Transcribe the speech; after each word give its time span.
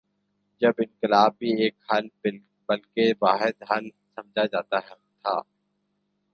جب 0.61 0.73
انقلاب 0.77 1.31
بھی 1.39 1.51
ایک 1.63 1.75
حل 1.91 2.07
بلکہ 2.69 3.13
واحد 3.21 3.63
حل 3.71 3.89
سمجھا 4.15 4.45
جاتا 4.45 4.79
تھا۔ 4.79 5.39